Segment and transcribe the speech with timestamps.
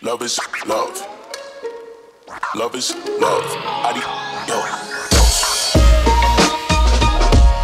[0.00, 1.04] Love is love.
[2.54, 3.42] Love is love.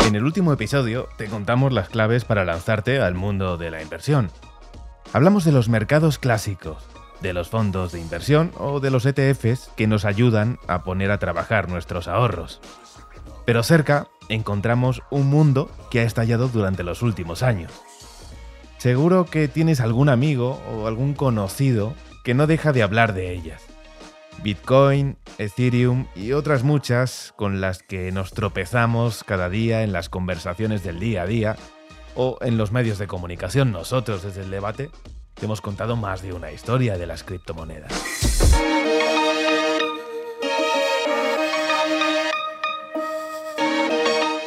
[0.04, 4.32] En el último episodio te contamos las claves para lanzarte al mundo de la inversión.
[5.12, 6.82] Hablamos de los mercados clásicos,
[7.20, 11.18] de los fondos de inversión o de los ETFs que nos ayudan a poner a
[11.18, 12.60] trabajar nuestros ahorros.
[13.46, 17.70] Pero cerca encontramos un mundo que ha estallado durante los últimos años.
[18.78, 21.94] Seguro que tienes algún amigo o algún conocido
[22.24, 23.62] que no deja de hablar de ellas.
[24.42, 30.82] Bitcoin, Ethereum y otras muchas con las que nos tropezamos cada día en las conversaciones
[30.82, 31.56] del día a día
[32.16, 33.70] o en los medios de comunicación.
[33.70, 34.90] Nosotros desde el debate
[35.34, 37.92] te hemos contado más de una historia de las criptomonedas.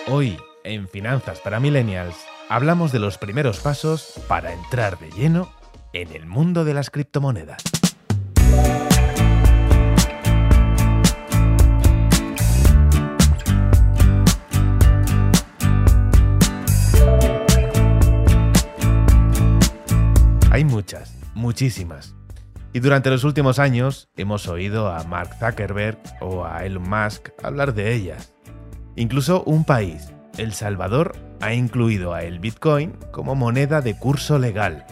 [0.09, 2.15] Hoy, en Finanzas para Millennials,
[2.49, 5.56] hablamos de los primeros pasos para entrar de lleno
[5.93, 7.63] en el mundo de las criptomonedas.
[20.51, 22.15] Hay muchas, muchísimas.
[22.73, 27.75] Y durante los últimos años hemos oído a Mark Zuckerberg o a Elon Musk hablar
[27.75, 28.33] de ellas.
[28.95, 34.85] Incluso un país, El Salvador, ha incluido a el Bitcoin como moneda de curso legal.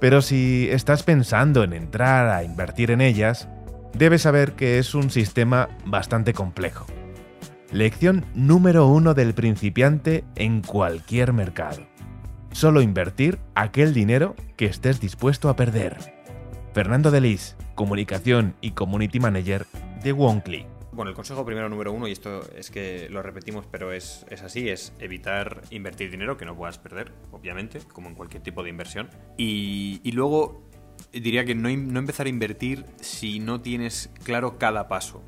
[0.00, 3.48] Pero si estás pensando en entrar a invertir en ellas,
[3.92, 6.86] debes saber que es un sistema bastante complejo.
[7.70, 11.86] Lección número uno del principiante en cualquier mercado.
[12.50, 15.96] Solo invertir aquel dinero que estés dispuesto a perder.
[16.72, 19.66] Fernando Delis, Comunicación y Community Manager
[20.02, 20.66] de Wonkly.
[21.00, 24.42] Bueno, el consejo primero número uno, y esto es que lo repetimos, pero es, es
[24.42, 28.68] así, es evitar invertir dinero que no puedas perder, obviamente, como en cualquier tipo de
[28.68, 29.08] inversión.
[29.38, 30.68] Y, y luego
[31.10, 35.24] diría que no, no empezar a invertir si no tienes claro cada paso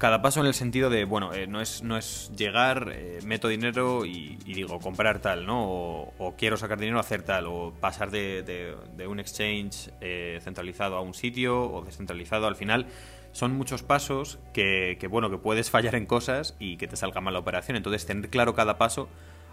[0.00, 3.48] cada paso en el sentido de, bueno, eh, no, es, no es llegar, eh, meto
[3.48, 5.62] dinero y, digo, comprar tal, ¿no?
[5.62, 10.96] O, o, quiero sacar dinero, hacer tal, o pasar de, de, un exchange eh, centralizado
[10.96, 12.46] a un sitio o descentralizado.
[12.46, 12.86] Al final
[13.32, 17.20] son muchos pasos que, que, bueno, que puedes fallar en cosas y que te salga
[17.20, 17.76] mal la operación.
[17.76, 19.08] Entonces, tener claro cada paso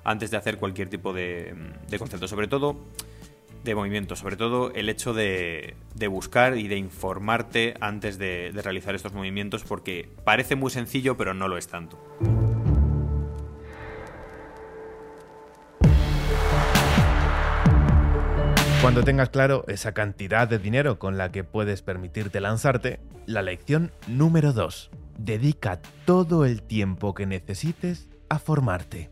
[0.05, 1.53] antes de hacer cualquier tipo de,
[1.89, 2.29] de concepto.
[2.29, 2.77] Sobre todo
[3.71, 8.61] de movimiento, sobre todo el hecho de, de buscar y de informarte antes de, de,
[8.61, 11.97] realizar estos movimientos, porque parece muy sencillo, pero no lo es tanto.
[18.81, 23.91] Cuando tengas claro esa cantidad de dinero con la que puedes permitirte lanzarte, la lección
[24.07, 24.91] número 2.
[25.17, 29.09] Dedica todo el tiempo que necesites a formarte.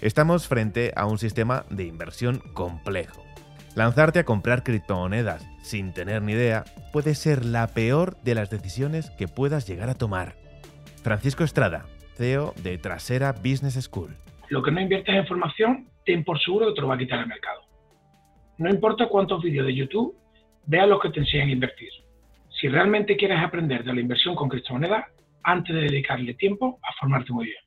[0.00, 3.22] Estamos frente a un sistema de inversión complejo
[3.74, 9.10] Lanzarte a comprar criptomonedas sin tener ni idea puede ser la peor de las decisiones
[9.12, 10.34] que puedas llegar a tomar.
[11.02, 14.14] Francisco Estrada, CEO de Trasera Business School.
[14.50, 17.20] Lo que no inviertes en formación, ten por seguro que te lo va a quitar
[17.20, 17.62] el mercado.
[18.58, 20.14] No importa cuántos vídeos de YouTube
[20.66, 21.90] veas los que te enseñan a invertir.
[22.60, 25.06] Si realmente quieres aprender de la inversión con criptomonedas,
[25.44, 27.61] antes de dedicarle tiempo a formarte muy bien.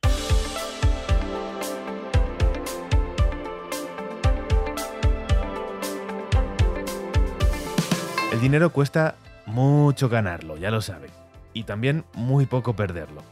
[8.35, 9.16] El dinero cuesta
[9.46, 11.07] mucho ganarlo, ya lo sabe,
[11.53, 13.23] y también muy poco perderlo.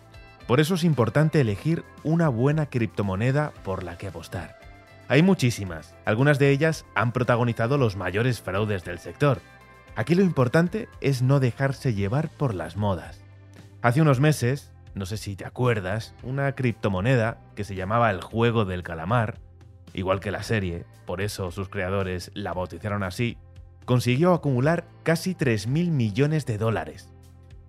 [0.48, 4.58] Por eso es importante elegir una buena criptomoneda por la que apostar.
[5.10, 9.42] Hay muchísimas, algunas de ellas han protagonizado los mayores fraudes del sector.
[9.98, 13.20] Aquí lo importante es no dejarse llevar por las modas.
[13.82, 18.64] Hace unos meses, no sé si te acuerdas, una criptomoneda que se llamaba el juego
[18.64, 19.38] del calamar,
[19.94, 23.38] igual que la serie, por eso sus creadores la bautizaron así,
[23.86, 27.10] consiguió acumular casi 3.000 millones de dólares.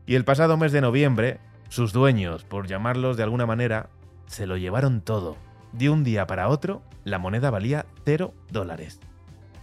[0.06, 1.38] Y el pasado mes de noviembre,
[1.68, 3.90] sus dueños, por llamarlos de alguna manera,
[4.26, 5.36] se lo llevaron todo.
[5.72, 9.00] De un día para otro, la moneda valía 0 dólares.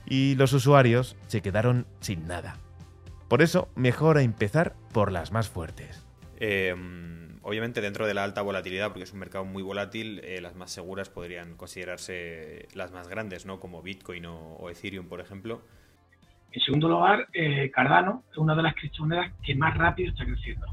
[0.05, 2.57] Y los usuarios se quedaron sin nada.
[3.27, 6.05] Por eso, mejor empezar por las más fuertes.
[6.37, 6.75] Eh,
[7.43, 10.71] obviamente, dentro de la alta volatilidad, porque es un mercado muy volátil, eh, las más
[10.71, 13.59] seguras podrían considerarse las más grandes, ¿no?
[13.59, 15.61] Como Bitcoin o, o Ethereum, por ejemplo.
[16.51, 20.67] En segundo lugar, eh, Cardano es una de las criptomonedas que más rápido está creciendo.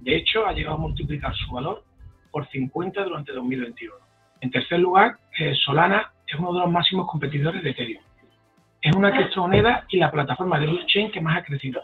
[0.00, 1.84] De hecho, ha llegado a multiplicar su valor
[2.30, 3.94] por 50 durante 2021.
[4.42, 8.02] En tercer lugar, eh, Solana es uno de los máximos competidores de Ethereum.
[8.82, 11.80] Es una criptomoneda y la plataforma de blockchain que más ha crecido.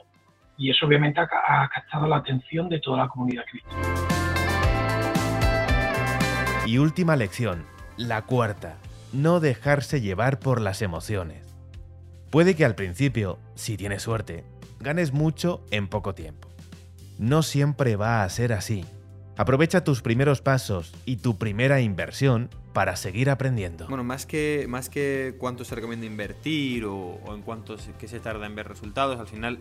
[0.59, 3.75] Y eso obviamente ha, ha captado la atención de toda la comunidad cripto.
[6.67, 7.65] Y última lección,
[7.97, 8.77] la cuarta,
[9.13, 11.52] no dejarse llevar por las emociones.
[12.33, 14.43] Puede que al principio, si tienes suerte,
[14.81, 16.49] ganes mucho en poco tiempo.
[17.19, 18.87] No siempre va a ser así.
[19.37, 23.87] Aprovecha tus primeros pasos y tu primera inversión para seguir aprendiendo.
[23.87, 28.47] Bueno, más que, más que cuánto se recomienda invertir o, en cuánto se, se tarda
[28.47, 29.59] en ver resultados, al final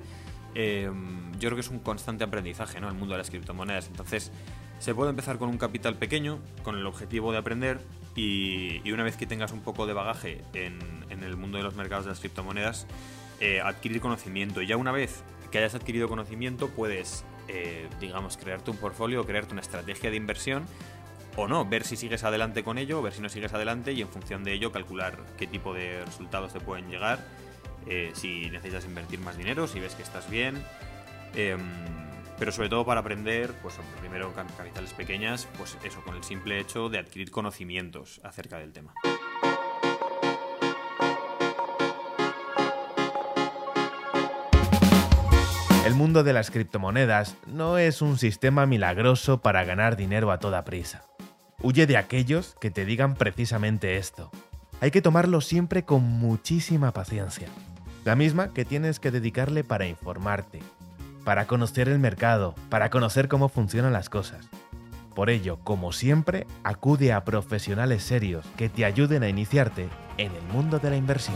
[0.56, 2.88] em, yo creo que es un constante aprendizaje, ¿no?
[2.88, 3.88] El mundo de las criptomonedas.
[3.88, 4.32] Entonces,
[4.80, 7.82] se puede empezar con un capital pequeño, con el objetivo de aprender,
[8.16, 10.80] y, una vez que tengas un poco de bagaje en,
[11.10, 12.88] el mundo de los mercados de las criptomonedas,
[13.40, 14.62] eh, adquirir conocimiento.
[14.62, 19.52] Y ya una vez que hayas adquirido conocimiento, puedes eh, digamos, crearte un portfolio, crearte
[19.52, 20.66] una estrategia de inversión
[21.36, 24.08] o no, ver si sigues adelante con ello, ver si no sigues adelante y en
[24.08, 27.20] función de ello calcular qué tipo de resultados te pueden llegar,
[27.88, 30.64] eh, si necesitas invertir más dinero, si ves que estás bien.
[32.42, 36.90] Pero sobre todo para aprender, pues primero capitales pequeñas, pues eso, con el simple hecho
[36.90, 38.96] de adquirir conocimientos acerca del tema.
[45.86, 50.66] El mundo de las criptomonedas no es un sistema milagroso para ganar dinero a toda
[50.66, 51.04] prisa.
[51.62, 54.32] Huye de aquellos que te digan precisamente esto.
[54.80, 57.50] Hay que tomarlo siempre con muchísima paciencia.
[58.04, 60.60] La misma que tienes que dedicarle para informarte,
[61.24, 64.50] para conocer el mercado, para conocer cómo funcionan las cosas.
[65.14, 70.44] Por ello, como siempre, acude a profesionales serios que te ayuden a iniciarte en el
[70.54, 71.36] mundo de la inversión.